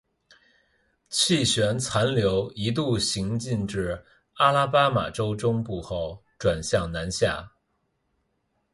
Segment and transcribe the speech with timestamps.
[1.09, 4.03] 气旋残留一度行进至
[4.37, 7.51] 阿拉巴马州中部后转向南下。